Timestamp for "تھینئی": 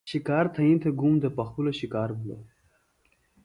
0.53-0.75